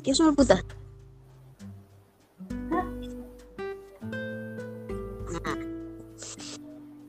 Lagi 0.00 0.16
soal 0.16 0.32
buta. 0.32 0.56
Nah. 5.28 5.58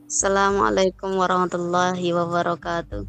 Assalamualaikum 0.04 1.16
warahmatullahi 1.16 2.04
wabarakatuh. 2.12 3.08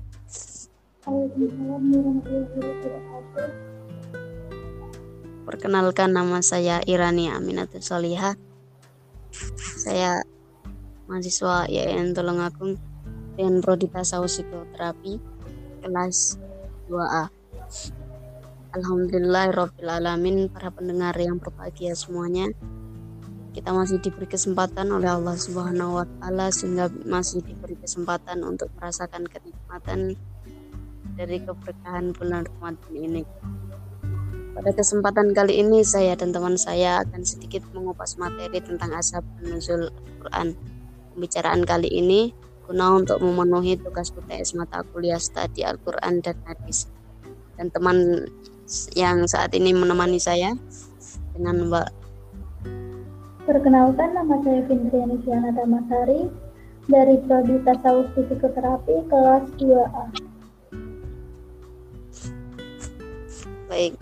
Perkenalkan 5.43 6.15
nama 6.15 6.39
saya 6.39 6.79
Irani 6.87 7.27
Aminatul 7.27 7.83
Solihah. 7.83 8.39
Saya 9.59 10.23
mahasiswa 11.11 11.67
YN 11.67 12.15
Tulungagung 12.15 12.79
dengan 13.35 13.59
prodi 13.59 13.91
tasawuf 13.91 14.31
psikoterapi 14.31 15.19
kelas 15.83 16.39
2A. 16.87 17.27
Alhamdulillah 18.73 19.53
Rabbil 19.53 19.85
Alamin 19.85 20.49
para 20.49 20.73
pendengar 20.73 21.13
yang 21.21 21.37
berbahagia 21.37 21.93
semuanya 21.93 22.49
kita 23.53 23.69
masih 23.69 24.01
diberi 24.01 24.25
kesempatan 24.25 24.89
oleh 24.89 25.13
Allah 25.13 25.37
Subhanahu 25.37 26.01
wa 26.01 26.05
taala 26.17 26.49
sehingga 26.49 26.89
masih 27.05 27.45
diberi 27.45 27.77
kesempatan 27.77 28.41
untuk 28.41 28.73
merasakan 28.81 29.29
kenikmatan 29.29 30.17
dari 31.13 31.37
keberkahan 31.45 32.17
bulan 32.17 32.49
Ramadan 32.49 32.93
ini. 32.97 33.21
Pada 34.57 34.73
kesempatan 34.73 35.37
kali 35.37 35.61
ini 35.61 35.85
saya 35.85 36.17
dan 36.17 36.33
teman 36.33 36.57
saya 36.57 37.05
akan 37.05 37.21
sedikit 37.21 37.61
mengupas 37.77 38.17
materi 38.17 38.57
tentang 38.57 38.89
asap 38.97 39.21
nuzul 39.45 39.93
Al-Quran. 39.93 40.57
Pembicaraan 41.13 41.61
kali 41.61 41.93
ini 41.93 42.33
guna 42.65 42.97
untuk 42.97 43.21
memenuhi 43.21 43.77
tugas 43.77 44.09
UTS 44.09 44.57
mata 44.57 44.81
kuliah 44.81 45.21
studi 45.21 45.61
Al-Quran 45.61 46.25
dan 46.25 46.41
Hadis. 46.49 46.89
Dan 47.53 47.69
teman 47.69 48.25
yang 48.97 49.25
saat 49.29 49.53
ini 49.53 49.71
menemani 49.71 50.17
saya 50.17 50.53
dengan 51.37 51.69
Mbak. 51.69 51.89
Perkenalkan 53.43 54.15
nama 54.15 54.39
saya 54.39 54.63
Findriani 54.71 55.19
Siana 55.27 55.51
Damasari 55.51 56.31
dari 56.87 57.15
Prodi 57.27 57.59
Tasawuf 57.67 58.07
Psikoterapi 58.15 58.95
kelas 59.11 59.45
2A. 59.59 60.03
Baik. 63.67 63.93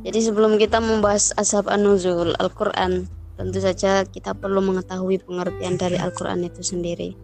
Jadi 0.00 0.18
sebelum 0.24 0.56
kita 0.56 0.80
membahas 0.80 1.32
asab 1.36 1.68
an-nuzul 1.68 2.32
Al-Quran, 2.40 3.04
tentu 3.36 3.58
saja 3.60 4.04
kita 4.04 4.32
perlu 4.36 4.64
mengetahui 4.64 5.20
pengertian 5.24 5.76
dari 5.76 6.00
Al-Quran 6.00 6.44
itu 6.44 6.60
sendiri. 6.64 7.16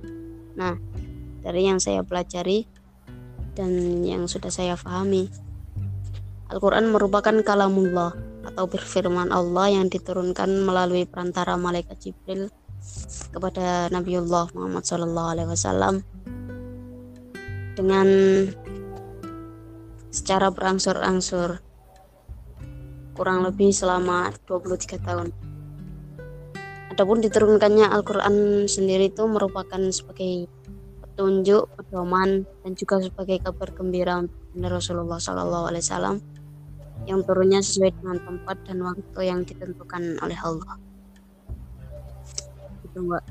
Nah, 0.57 0.77
dari 1.41 1.69
yang 1.69 1.81
saya 1.81 2.05
pelajari 2.05 2.69
dan 3.57 4.05
yang 4.05 4.29
sudah 4.29 4.53
saya 4.53 4.77
pahami, 4.77 5.29
Al-Quran 6.47 6.95
merupakan 6.95 7.35
kalamullah 7.43 8.15
atau 8.47 8.71
berfirman 8.71 9.35
Allah 9.35 9.67
yang 9.75 9.91
diturunkan 9.91 10.47
melalui 10.63 11.03
perantara 11.03 11.59
malaikat 11.59 11.99
Jibril 11.99 12.55
kepada 13.35 13.91
Nabiullah 13.91 14.55
Muhammad 14.55 14.87
SAW 14.87 16.07
dengan 17.75 18.09
secara 20.15 20.55
berangsur-angsur 20.55 21.59
kurang 23.19 23.43
lebih 23.43 23.75
selama 23.75 24.31
23 24.47 25.03
tahun. 25.03 25.35
Adapun 26.95 27.27
diturunkannya 27.27 27.91
Al-Quran 27.91 28.65
sendiri 28.71 29.11
itu 29.11 29.27
merupakan 29.27 29.83
sebagai 29.91 30.47
petunjuk, 31.03 31.69
pedoman, 31.75 32.47
dan 32.63 32.73
juga 32.79 33.03
sebagai 33.03 33.43
kabar 33.43 33.75
gembira 33.75 34.23
untuk 34.23 34.39
Rasulullah 34.57 35.21
SAW 35.21 36.36
yang 37.07 37.23
turunnya 37.23 37.63
sesuai 37.63 37.95
dengan 38.03 38.19
tempat 38.23 38.57
dan 38.67 38.79
waktu 38.83 39.21
yang 39.23 39.41
ditentukan 39.47 40.19
oleh 40.21 40.39
Allah. 40.43 40.75
Itu 42.83 42.99
mbak. 43.07 43.25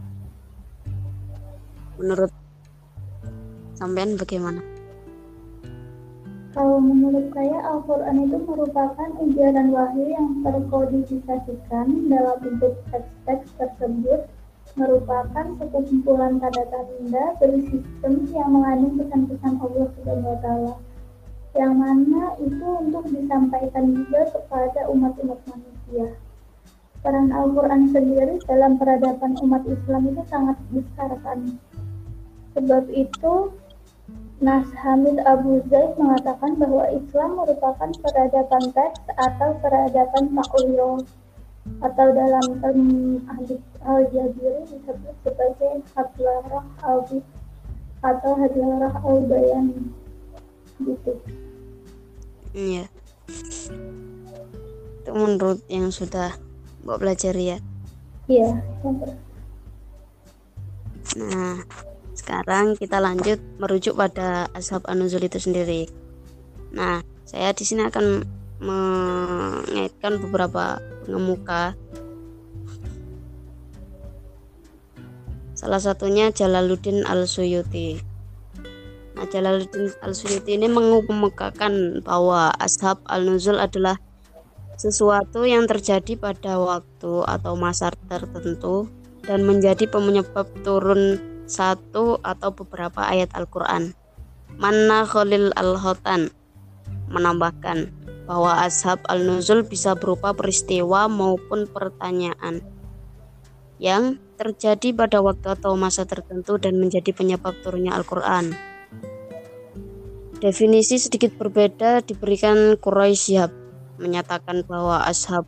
Menurut 1.99 2.31
sampean 3.75 4.15
bagaimana? 4.15 4.63
Kalau 6.55 6.79
menurut 6.79 7.35
saya 7.35 7.67
Al-Quran 7.67 8.31
itu 8.31 8.37
merupakan 8.47 9.09
ujaran 9.19 9.75
wahyu 9.75 10.07
yang 10.07 10.39
terkodifikasikan 10.39 12.07
dalam 12.07 12.37
bentuk 12.39 12.79
teks-teks 12.95 13.51
tersebut 13.59 14.31
merupakan 14.75 15.45
sekumpulan 15.59 16.39
tanda-tanda 16.39 17.35
bersistem 17.39 18.13
yang 18.31 18.49
mengandung 18.55 18.95
pesan-pesan 19.03 19.53
Allah 19.59 19.87
Subhanahu 19.99 20.31
wa 20.31 20.39
taala 20.43 20.73
yang 21.55 21.79
mana 21.79 22.35
itu 22.43 22.67
untuk 22.67 23.07
disampaikan 23.07 23.95
juga 23.95 24.27
kepada 24.27 24.91
umat-umat 24.91 25.39
manusia. 25.47 26.19
Peran 26.99 27.31
Al-Quran 27.31 27.95
sendiri 27.95 28.43
dalam 28.43 28.75
peradaban 28.75 29.39
umat 29.39 29.63
Islam 29.63 30.11
itu 30.11 30.23
sangat 30.27 30.57
besar 30.75 31.15
kan. 31.23 31.55
Sebab 32.59 32.91
itu 32.91 33.55
Nas 34.43 34.67
Hamid 34.83 35.23
Abu 35.23 35.63
Zaid 35.71 35.95
mengatakan 35.95 36.59
bahwa 36.59 36.91
Islam 36.91 37.39
merupakan 37.39 37.87
peradaban 38.03 38.63
teks 38.75 38.99
atau 39.15 39.55
peradaban 39.63 40.27
makulyo 40.35 40.99
atau 41.79 42.07
dalam 42.11 42.45
term 42.59 42.83
ahli 43.31 43.55
al-jabiri 43.81 44.69
disebut 44.69 45.15
sebagai 45.23 45.81
hadlarah 45.95 46.67
al 46.83 46.99
atau 48.03 48.31
hadlarah 48.37 48.93
al-bayan 49.01 49.93
gitu. 50.83 51.15
Iya. 52.55 52.87
Itu 55.03 55.11
menurut 55.11 55.59
yang 55.67 55.91
sudah 55.91 56.39
Mbak 56.87 56.97
belajar 57.03 57.35
ya? 57.35 57.59
Iya. 58.31 58.63
Nah, 61.19 61.59
sekarang 62.15 62.79
kita 62.79 63.03
lanjut 63.03 63.43
merujuk 63.59 63.99
pada 63.99 64.47
ashab 64.55 64.87
an-nuzul 64.87 65.27
itu 65.27 65.35
sendiri. 65.35 65.91
Nah, 66.71 67.03
saya 67.27 67.51
di 67.51 67.67
sini 67.67 67.83
akan 67.83 68.23
mengaitkan 68.63 70.15
beberapa 70.23 70.79
pengemuka. 71.03 71.75
Salah 75.55 75.83
satunya 75.83 76.31
Jalaluddin 76.31 77.03
Al-Suyuti. 77.03 78.14
Nah, 79.15 79.25
Jalaluddin 79.31 79.95
Al-Suyuti 80.03 80.59
ini 80.59 80.67
mengemukakan 80.67 82.03
bahwa 82.03 82.51
ashab 82.59 82.99
al-nuzul 83.07 83.55
adalah 83.55 83.95
sesuatu 84.75 85.47
yang 85.47 85.63
terjadi 85.71 86.19
pada 86.19 86.59
waktu 86.59 87.23
atau 87.23 87.55
masa 87.55 87.95
tertentu 88.11 88.91
dan 89.23 89.47
menjadi 89.47 89.87
penyebab 89.87 90.51
turun 90.67 91.17
satu 91.47 92.19
atau 92.27 92.51
beberapa 92.51 93.07
ayat 93.07 93.31
Al-Quran. 93.31 93.95
Manna 94.59 95.07
Khalil 95.07 95.55
Al-Hotan 95.55 96.31
menambahkan 97.07 97.87
bahwa 98.27 98.67
ashab 98.67 98.99
al-nuzul 99.07 99.63
bisa 99.63 99.95
berupa 99.95 100.35
peristiwa 100.35 101.07
maupun 101.07 101.69
pertanyaan 101.71 102.59
yang 103.79 104.17
terjadi 104.35 104.91
pada 104.95 105.19
waktu 105.23 105.55
atau 105.55 105.75
masa 105.79 106.03
tertentu 106.03 106.59
dan 106.59 106.79
menjadi 106.79 107.15
penyebab 107.15 107.55
turunnya 107.63 107.95
Al-Quran. 107.95 108.74
Definisi 110.35 110.99
sedikit 110.99 111.31
berbeda 111.39 112.03
diberikan 112.03 112.75
Quraisyhab 112.75 113.55
menyatakan 113.95 114.67
bahwa 114.67 114.99
ashab 115.07 115.47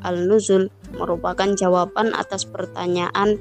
al-nuzul 0.00 0.72
merupakan 0.96 1.46
jawaban 1.52 2.16
atas 2.16 2.48
pertanyaan 2.48 3.36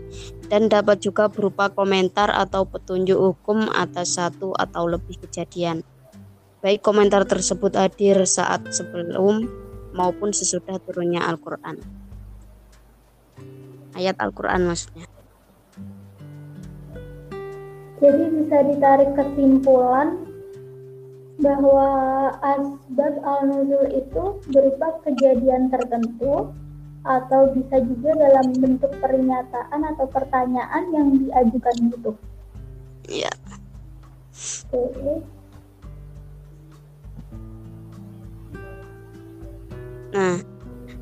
dan 0.51 0.67
dapat 0.67 0.99
juga 0.99 1.31
berupa 1.31 1.71
komentar 1.71 2.27
atau 2.29 2.67
petunjuk 2.67 3.15
hukum 3.15 3.71
atas 3.71 4.19
satu 4.19 4.51
atau 4.59 4.91
lebih 4.91 5.23
kejadian. 5.23 5.87
Baik 6.59 6.83
komentar 6.83 7.23
tersebut 7.23 7.79
hadir 7.79 8.19
saat 8.27 8.67
sebelum 8.75 9.47
maupun 9.95 10.35
sesudah 10.35 10.83
turunnya 10.83 11.23
Al-Quran. 11.23 11.79
Ayat 13.95 14.19
Al-Quran 14.19 14.67
maksudnya. 14.67 15.07
Jadi 18.03 18.23
bisa 18.35 18.57
ditarik 18.67 19.15
kesimpulan 19.15 20.32
bahwa 21.41 21.89
asbab 22.45 23.15
al-nuzul 23.25 23.89
itu 23.89 24.23
berupa 24.53 25.01
kejadian 25.01 25.73
tertentu 25.73 26.53
atau 27.03 27.51
bisa 27.51 27.83
juga 27.83 28.15
dalam 28.15 28.53
bentuk 28.55 28.93
pernyataan 29.01 29.81
atau 29.95 30.05
pertanyaan 30.07 30.83
yang 30.93 31.07
diajukan 31.19 31.75
gitu. 31.91 32.11
Iya. 33.09 33.33
Oke. 34.71 35.13
Nah, 40.13 40.37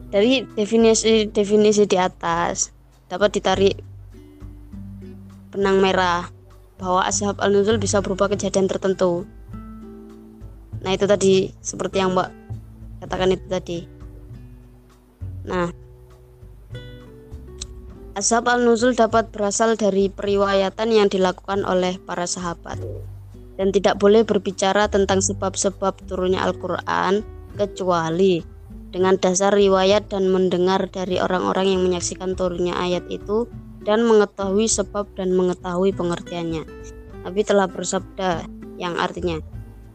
dari 0.07 0.48
definisi-definisi 0.56 1.83
di 1.83 1.98
atas 2.00 2.72
dapat 3.12 3.36
ditarik 3.36 3.75
benang 5.51 5.83
merah 5.83 6.31
bahwa 6.80 7.04
ashab 7.04 7.38
al-nuzul 7.44 7.75
bisa 7.75 8.00
berupa 8.00 8.31
kejadian 8.31 8.72
tertentu. 8.72 9.28
Nah, 10.81 10.92
itu 10.94 11.06
tadi 11.06 11.54
seperti 11.62 12.01
yang 12.01 12.18
Mbak 12.18 12.30
katakan 13.06 13.33
itu 13.33 13.45
tadi. 13.50 13.80
Nah, 15.45 15.69
Ashab 18.12 18.44
al-nuzul 18.51 18.92
dapat 18.92 19.31
berasal 19.31 19.80
dari 19.80 20.12
periwayatan 20.12 20.92
yang 20.92 21.07
dilakukan 21.07 21.63
oleh 21.63 21.95
para 22.04 22.28
sahabat 22.28 22.75
dan 23.56 23.72
tidak 23.72 24.04
boleh 24.04 24.28
berbicara 24.28 24.92
tentang 24.92 25.24
sebab-sebab 25.24 25.95
turunnya 26.12 26.44
Al-Quran 26.44 27.24
kecuali 27.56 28.44
dengan 28.92 29.16
dasar 29.16 29.56
riwayat 29.56 30.12
dan 30.12 30.28
mendengar 30.28 30.92
dari 30.92 31.24
orang-orang 31.24 31.72
yang 31.72 31.81
menyaksikan 31.88 32.36
turunnya 32.36 32.75
ayat 32.75 33.07
itu 33.07 33.48
dan 33.88 34.04
mengetahui 34.04 34.68
sebab 34.68 35.07
dan 35.16 35.31
mengetahui 35.31 35.95
pengertiannya. 35.95 36.68
Nabi 37.24 37.42
telah 37.48 37.72
bersabda 37.72 38.44
yang 38.75 39.00
artinya, 39.00 39.39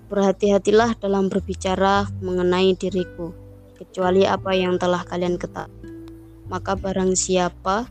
Berhati-hatilah 0.07 1.03
dalam 1.03 1.27
berbicara 1.27 2.07
mengenai 2.23 2.79
diriku, 2.79 3.35
kecuali 3.75 4.23
apa 4.23 4.55
yang 4.55 4.79
telah 4.79 5.03
kalian 5.03 5.35
ketahui. 5.35 6.07
Maka 6.47 6.79
barang 6.79 7.19
siapa 7.19 7.91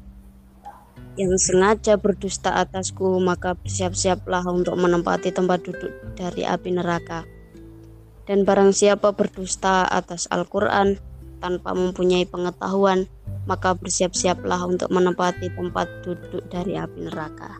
yang 1.20 1.36
sengaja 1.36 2.00
berdusta 2.00 2.56
atasku, 2.56 3.20
maka 3.20 3.60
bersiap-siaplah 3.60 4.48
untuk 4.48 4.80
menempati 4.80 5.36
tempat 5.36 5.68
duduk 5.68 5.92
dari 6.16 6.48
api 6.48 6.76
neraka. 6.76 7.28
Dan 8.24 8.48
barang 8.48 8.72
siapa 8.72 9.12
berdusta 9.12 9.84
atas 9.84 10.32
Al-Quran 10.32 10.96
tanpa 11.44 11.76
mempunyai 11.76 12.24
pengetahuan, 12.24 13.12
maka 13.44 13.76
bersiap-siaplah 13.76 14.64
untuk 14.64 14.88
menempati 14.88 15.52
tempat 15.52 15.88
duduk 16.04 16.48
dari 16.48 16.80
api 16.80 17.12
neraka. 17.12 17.60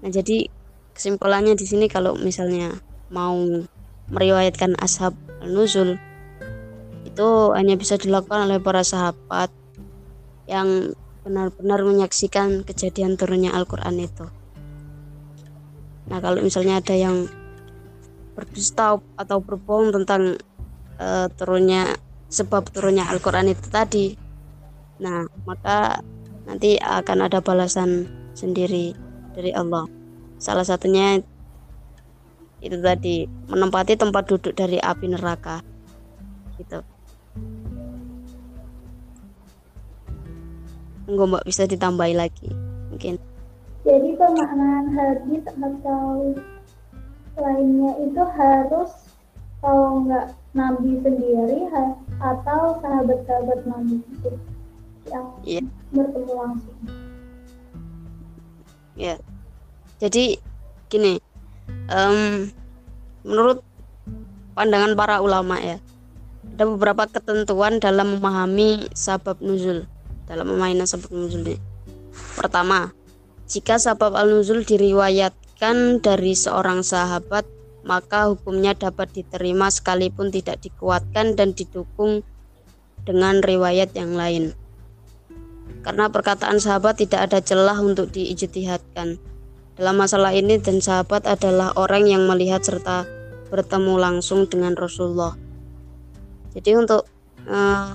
Nah, 0.00 0.08
jadi 0.08 0.48
kesimpulannya 0.96 1.52
di 1.52 1.68
sini 1.68 1.86
kalau 1.92 2.16
misalnya 2.16 2.72
mau 3.10 3.36
meriwayatkan 4.10 4.78
ashab 4.78 5.14
al-nuzul 5.42 5.98
itu 7.06 7.28
hanya 7.54 7.74
bisa 7.78 7.96
dilakukan 7.96 8.50
oleh 8.50 8.58
para 8.60 8.84
sahabat 8.84 9.48
yang 10.46 10.92
benar-benar 11.26 11.82
menyaksikan 11.82 12.62
kejadian 12.62 13.18
turunnya 13.18 13.50
Al-Quran 13.50 13.98
itu. 13.98 14.26
Nah 16.06 16.18
kalau 16.22 16.38
misalnya 16.38 16.78
ada 16.78 16.94
yang 16.94 17.26
berdusta 18.38 19.00
atau 19.18 19.38
berbohong 19.42 19.90
tentang 19.90 20.38
uh, 21.02 21.26
turunnya 21.34 21.98
sebab 22.30 22.70
turunnya 22.70 23.10
Al-Quran 23.10 23.50
itu 23.50 23.66
tadi, 23.72 24.06
nah 25.02 25.26
maka 25.48 25.98
nanti 26.46 26.78
akan 26.78 27.26
ada 27.26 27.42
balasan 27.42 28.06
sendiri 28.38 28.94
dari 29.34 29.50
Allah. 29.50 29.90
Salah 30.38 30.62
satunya 30.62 31.18
itu 32.64 32.76
tadi 32.80 33.28
menempati 33.52 33.94
tempat 34.00 34.24
duduk 34.28 34.56
dari 34.56 34.80
api 34.80 35.12
neraka 35.12 35.60
gitu 36.56 36.80
enggak 41.06 41.26
mbak 41.30 41.44
bisa 41.46 41.68
ditambahi 41.68 42.14
lagi 42.16 42.50
mungkin 42.90 43.20
jadi 43.86 44.18
pemaknaan 44.18 44.86
hadis 44.96 45.44
atau 45.46 46.34
lainnya 47.38 47.92
itu 48.02 48.22
harus 48.34 48.90
kalau 49.60 50.02
nggak 50.02 50.34
nabi 50.56 50.98
sendiri 51.04 51.68
atau 52.18 52.80
sahabat-sahabat 52.80 53.60
nabi 53.68 54.00
itu 54.00 54.32
yang 55.06 55.26
yeah. 55.46 55.64
bertemu 55.94 56.32
langsung 56.34 56.78
ya 58.96 59.14
yeah. 59.14 59.18
jadi 60.02 60.40
gini 60.90 61.20
um, 61.90 62.50
menurut 63.26 63.62
pandangan 64.56 64.94
para 64.94 65.20
ulama 65.20 65.58
ya 65.60 65.78
ada 66.56 66.64
beberapa 66.64 67.04
ketentuan 67.10 67.82
dalam 67.82 68.16
memahami 68.16 68.88
sabab 68.96 69.42
nuzul 69.42 69.84
dalam 70.26 70.50
memahami 70.50 70.84
sabab 70.84 71.10
nuzul 71.14 71.46
ini. 71.46 71.56
Pertama, 72.34 72.90
jika 73.46 73.78
sabab 73.78 74.18
al-nuzul 74.18 74.66
diriwayatkan 74.66 76.02
dari 76.02 76.34
seorang 76.34 76.82
sahabat, 76.82 77.46
maka 77.86 78.26
hukumnya 78.26 78.74
dapat 78.74 79.14
diterima 79.14 79.70
sekalipun 79.70 80.34
tidak 80.34 80.58
dikuatkan 80.66 81.38
dan 81.38 81.54
didukung 81.54 82.26
dengan 83.06 83.38
riwayat 83.38 83.94
yang 83.94 84.18
lain. 84.18 84.50
Karena 85.86 86.10
perkataan 86.10 86.58
sahabat 86.58 86.98
tidak 86.98 87.30
ada 87.30 87.38
celah 87.38 87.78
untuk 87.78 88.10
diijtihadkan 88.10 89.22
dalam 89.76 90.00
masalah 90.00 90.32
ini 90.32 90.56
dan 90.56 90.80
sahabat 90.80 91.28
adalah 91.28 91.76
orang 91.76 92.08
yang 92.08 92.24
melihat 92.24 92.64
serta 92.64 93.04
bertemu 93.52 93.94
langsung 94.00 94.48
dengan 94.48 94.72
Rasulullah. 94.72 95.36
Jadi 96.56 96.72
untuk 96.80 97.04
uh, 97.44 97.92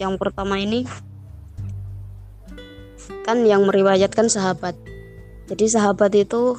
yang 0.00 0.16
pertama 0.16 0.56
ini 0.56 0.88
kan 3.28 3.44
yang 3.44 3.68
meriwayatkan 3.68 4.32
sahabat. 4.32 4.72
Jadi 5.52 5.64
sahabat 5.68 6.16
itu 6.16 6.56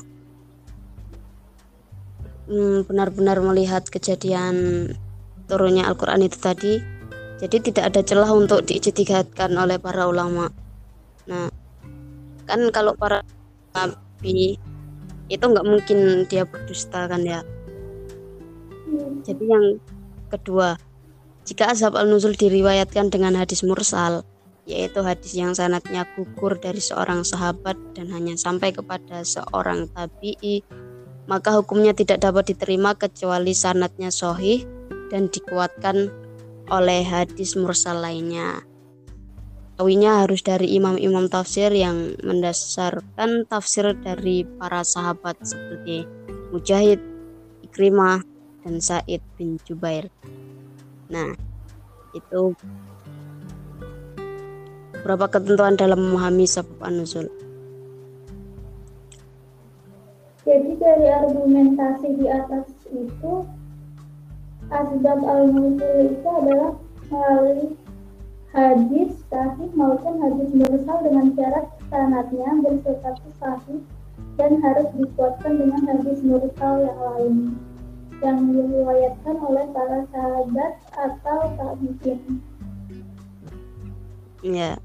hmm, 2.45 2.85
benar-benar 2.85 3.41
melihat 3.41 3.89
kejadian 3.89 4.85
turunnya 5.49 5.89
Al-Quran 5.89 6.29
itu 6.29 6.37
tadi. 6.37 6.77
Jadi 7.41 7.71
tidak 7.71 7.95
ada 7.95 8.01
celah 8.05 8.29
untuk 8.29 8.61
diijtihadkan 8.69 9.49
oleh 9.57 9.81
para 9.81 10.05
ulama. 10.05 10.51
Nah, 11.25 11.49
kan 12.45 12.61
kalau 12.69 12.93
para 12.93 13.25
tapi 14.19 14.59
itu 15.31 15.39
nggak 15.47 15.63
mungkin 15.63 16.27
dia 16.27 16.43
berdusta 16.43 17.07
kan 17.07 17.23
ya. 17.23 17.39
Jadi 19.23 19.43
yang 19.47 19.79
kedua 20.27 20.75
jika 21.47 21.71
azab 21.71 21.95
al-nuzul 21.95 22.35
diriwayatkan 22.35 23.07
dengan 23.07 23.39
hadis 23.39 23.63
mursal 23.63 24.27
yaitu 24.67 24.99
hadis 25.01 25.33
yang 25.33 25.55
sanatnya 25.55 26.03
gugur 26.19 26.59
dari 26.59 26.83
seorang 26.83 27.23
sahabat 27.23 27.79
dan 27.95 28.11
hanya 28.11 28.35
sampai 28.35 28.75
kepada 28.75 29.23
seorang 29.23 29.87
tabi'i 29.95 30.61
maka 31.31 31.55
hukumnya 31.55 31.95
tidak 31.95 32.19
dapat 32.19 32.51
diterima 32.51 32.91
kecuali 32.93 33.55
sanatnya 33.55 34.11
sohih 34.11 34.67
dan 35.07 35.31
dikuatkan 35.31 36.11
oleh 36.69 37.01
hadis 37.01 37.55
mursal 37.55 38.03
lainnya 38.03 38.61
Tawinya 39.79 40.27
harus 40.27 40.43
dari 40.43 40.75
imam-imam 40.75 41.31
tafsir 41.31 41.71
yang 41.71 42.11
mendasarkan 42.19 43.47
tafsir 43.47 43.95
dari 44.03 44.43
para 44.59 44.83
sahabat 44.83 45.39
seperti 45.39 46.03
Mujahid, 46.51 46.99
Ikrimah, 47.63 48.19
dan 48.67 48.83
Said 48.83 49.23
bin 49.39 49.55
Jubair. 49.63 50.11
Nah, 51.07 51.31
itu 52.11 52.59
beberapa 54.99 55.31
ketentuan 55.31 55.79
dalam 55.79 56.11
memahami 56.11 56.43
sebab 56.43 56.83
nuzul. 56.91 57.31
Jadi 60.43 60.75
dari 60.75 61.07
argumentasi 61.07 62.19
di 62.19 62.27
atas 62.27 62.67
itu 62.91 63.47
asbab 64.67 65.19
al-nuzul 65.23 66.19
itu 66.19 66.27
adalah 66.27 66.75
melalui 67.07 67.79
hadis 68.49 69.13
sahih 69.29 69.69
maupun 69.77 70.17
hadis 70.25 70.49
mursal 70.57 70.97
dengan 71.05 71.29
syarat 71.37 71.65
sanatnya 71.93 72.49
berstatus 72.65 73.33
sahih 73.37 73.79
dan 74.41 74.57
harus 74.65 74.89
dikuatkan 74.97 75.53
dengan 75.61 75.81
hadis 75.85 76.19
mursal 76.25 76.75
yang 76.81 76.99
lain 76.99 77.35
yang 78.19 78.37
diriwayatkan 78.51 79.35
oleh 79.39 79.65
para 79.71 79.99
sahabat 80.11 80.73
atau 80.91 81.39
tabi'in. 81.55 82.19
Ya, 84.43 84.75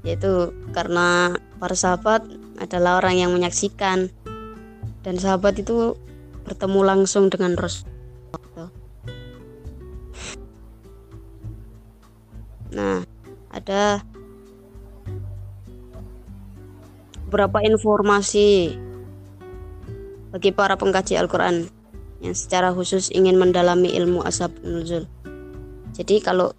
yaitu 0.00 0.52
karena 0.72 1.36
para 1.60 1.76
sahabat 1.76 2.24
adalah 2.56 3.04
orang 3.04 3.20
yang 3.20 3.30
menyaksikan 3.36 4.08
dan 5.04 5.14
sahabat 5.20 5.60
itu 5.60 5.98
bertemu 6.48 6.80
langsung 6.84 7.28
dengan 7.28 7.56
Rasul 7.56 7.94
Nah, 12.74 13.06
ada 13.54 14.02
beberapa 17.30 17.62
informasi 17.62 18.74
bagi 20.34 20.50
para 20.50 20.74
pengkaji 20.74 21.14
Al-Quran 21.14 21.70
yang 22.18 22.34
secara 22.34 22.74
khusus 22.74 23.14
ingin 23.14 23.38
mendalami 23.38 23.94
ilmu 23.94 24.26
asab 24.26 24.50
nuzul. 24.66 25.06
Jadi 25.94 26.18
kalau 26.18 26.50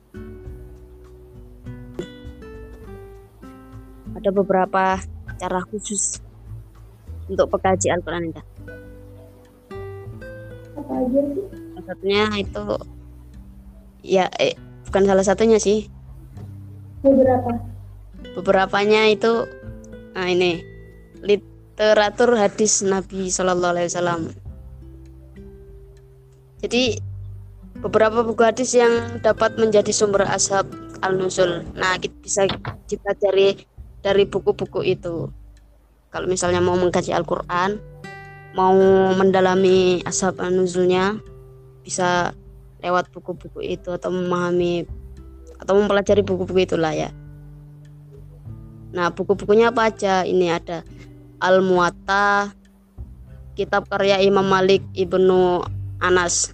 ada 4.15 4.29
beberapa 4.31 5.03
cara 5.35 5.59
khusus 5.67 6.23
untuk 7.27 7.51
pengkaji 7.51 7.91
Al-Quran 7.91 8.31
itu. 8.31 8.43
Apa 10.79 10.91
aja 10.91 11.19
sih? 11.35 11.45
Satunya 11.85 12.23
itu 12.41 12.65
ya 14.01 14.25
eh, 14.41 14.57
bukan 14.89 15.03
salah 15.05 15.25
satunya 15.25 15.59
sih 15.61 15.85
beberapa 17.05 17.49
beberapanya 18.33 19.05
itu 19.13 19.45
nah 20.17 20.25
ini 20.25 20.65
literatur 21.21 22.33
hadis 22.33 22.81
Nabi 22.81 23.29
Shallallahu 23.29 23.73
Alaihi 23.77 23.89
Wasallam 23.93 24.21
jadi 26.65 26.97
beberapa 27.85 28.25
buku 28.25 28.41
hadis 28.41 28.73
yang 28.73 29.21
dapat 29.21 29.53
menjadi 29.61 29.93
sumber 29.93 30.25
ashab 30.25 30.65
al-nuzul. 31.05 31.61
Nah, 31.77 31.99
kita 32.01 32.17
bisa 32.23 32.41
kita 32.89 33.11
cari 33.21 33.53
dari 34.01 34.23
buku-buku 34.25 34.81
itu. 34.81 35.29
Kalau 36.09 36.27
misalnya 36.29 36.63
mau 36.63 36.73
mengkaji 36.73 37.11
Al-Qur'an, 37.11 37.77
mau 38.57 38.73
mendalami 39.13 40.01
ashab 40.07 40.41
al-nuzulnya, 40.41 41.19
bisa 41.85 42.31
lewat 42.81 43.11
buku-buku 43.11 43.61
itu 43.61 43.93
atau 43.93 44.09
memahami 44.09 44.89
atau 45.65 45.81
mempelajari 45.81 46.21
buku-buku 46.21 46.69
itulah 46.69 46.93
ya. 46.93 47.09
Nah, 48.93 49.09
buku-bukunya 49.09 49.73
apa 49.73 49.89
aja? 49.89 50.21
Ini 50.23 50.53
ada 50.53 50.85
Al-Muwatta, 51.41 52.53
kitab 53.57 53.89
karya 53.89 54.21
Imam 54.21 54.45
Malik 54.45 54.85
Ibnu 54.93 55.65
Anas, 55.99 56.53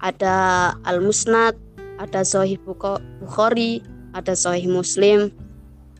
ada 0.00 0.72
Al 0.82 1.04
Musnad, 1.04 1.54
ada 2.00 2.24
Sahih 2.24 2.56
Bukhari, 2.64 3.84
ada 4.16 4.32
Sahih 4.32 4.66
Muslim, 4.66 5.30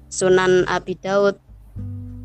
Sunan 0.08 0.64
Abi 0.66 0.96
Daud, 0.98 1.36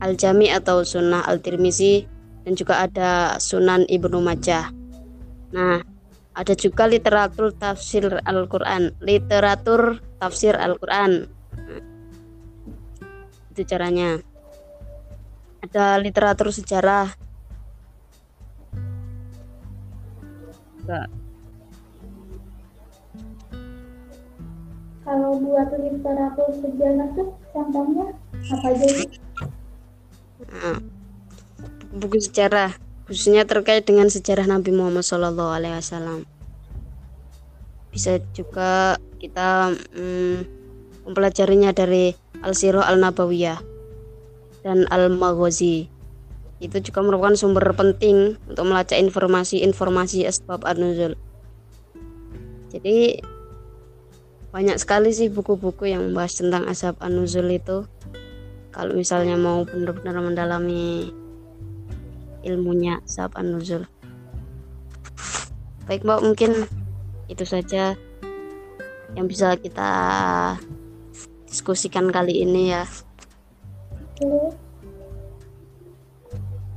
Al 0.02 0.18
Jami 0.18 0.50
atau 0.50 0.82
Sunnah 0.82 1.22
Al 1.28 1.44
Tirmizi, 1.44 2.06
dan 2.48 2.58
juga 2.58 2.86
ada 2.86 3.38
Sunan 3.38 3.86
Ibnu 3.86 4.18
Majah. 4.18 4.74
Nah, 5.52 5.84
ada 6.32 6.54
juga 6.56 6.88
literatur 6.88 7.52
tafsir 7.52 8.08
Al-Quran, 8.24 8.96
literatur 9.04 10.00
tafsir 10.16 10.56
Al-Quran. 10.56 11.28
Itu 13.52 13.62
caranya. 13.68 14.24
Ada 15.62 16.00
literatur 16.00 16.50
sejarah. 16.56 17.12
Enggak 20.82 21.08
Kalau 25.02 25.34
buat 25.44 25.70
literatur 25.76 26.50
sejarah 26.62 27.08
tuh 27.18 27.36
contohnya 27.52 28.06
apa 28.32 28.68
aja? 28.72 28.88
Nah, 30.48 30.78
buku 32.00 32.18
sejarah 32.22 32.72
khususnya 33.12 33.44
terkait 33.44 33.84
dengan 33.84 34.08
sejarah 34.08 34.48
Nabi 34.48 34.72
Muhammad 34.72 35.03
SAW. 35.03 36.24
Bisa 37.91 38.24
juga 38.32 38.96
kita 39.20 39.75
hmm, 39.75 40.48
mempelajarinya 41.12 41.75
dari 41.75 42.15
Al-Sirah 42.39 42.88
Al-Nabawiyah 42.88 43.60
dan 44.63 44.88
Al-Maghazi. 44.88 45.91
Itu 46.63 46.80
juga 46.80 47.03
merupakan 47.03 47.36
sumber 47.36 47.75
penting 47.75 48.39
untuk 48.48 48.63
melacak 48.63 48.96
informasi-informasi 49.03 50.24
asbab 50.24 50.63
an-nuzul. 50.63 51.20
Jadi 52.72 53.20
banyak 54.56 54.80
sekali 54.80 55.12
sih 55.12 55.27
buku-buku 55.27 55.91
yang 55.91 56.08
membahas 56.08 56.39
tentang 56.39 56.63
asap 56.72 56.96
anuzul 57.03 57.48
itu 57.51 57.84
kalau 58.72 58.96
misalnya 58.96 59.36
mau 59.36 59.68
benar-benar 59.68 60.15
mendalami 60.24 61.12
ilmunya 62.42 63.02
asap 63.06 63.38
anuzul 63.38 63.86
baik 65.86 66.06
mbak 66.06 66.24
mungkin 66.24 66.66
itu 67.32 67.48
saja 67.48 67.96
yang 69.16 69.28
bisa 69.28 69.60
kita 69.60 69.92
diskusikan 71.52 72.08
kali 72.08 72.48
ini 72.48 72.72
ya. 72.72 72.84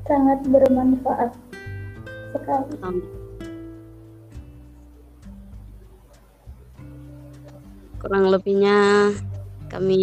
Sangat 0.04 0.42
bermanfaat 0.50 1.30
sekali. 2.34 2.74
Kurang 8.02 8.24
lebihnya 8.28 9.10
kami 9.70 10.02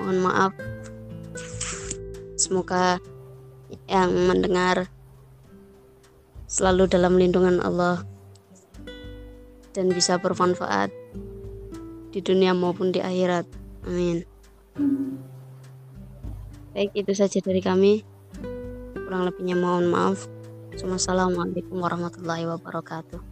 mohon 0.00 0.18
maaf. 0.24 0.52
Semoga 2.34 2.98
yang 3.90 4.10
mendengar 4.28 4.88
selalu 6.48 6.88
dalam 6.88 7.18
lindungan 7.18 7.60
Allah 7.60 8.04
dan 9.74 9.90
bisa 9.90 10.16
bermanfaat 10.16 10.88
di 12.14 12.22
dunia 12.22 12.54
maupun 12.54 12.94
di 12.94 13.02
akhirat. 13.02 13.44
Amin. 13.84 14.22
Baik 16.74 16.94
itu 16.94 17.12
saja 17.14 17.42
dari 17.42 17.58
kami. 17.58 18.06
Kurang 18.94 19.26
lebihnya 19.26 19.58
mohon 19.58 19.90
maaf. 19.90 20.30
Assalamualaikum 20.74 21.78
warahmatullahi 21.78 22.50
wabarakatuh. 22.50 23.22